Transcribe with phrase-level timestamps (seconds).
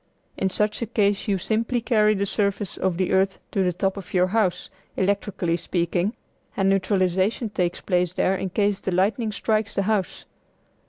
[0.35, 3.97] In such a case you simply carry the surface of the earth to the top
[3.97, 6.15] of your house, electrically speaking,
[6.57, 10.25] and neutralization takes place there in case the lightning strikes the house.